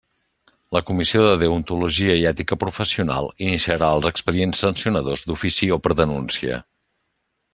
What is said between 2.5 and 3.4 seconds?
Professional